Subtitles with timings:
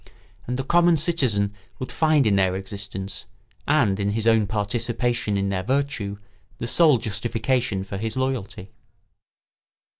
[0.47, 3.27] And the common citizen would find in their existence,
[3.67, 6.17] and in his own participation in their virtue,
[6.57, 8.71] the sole justification for his loyalty.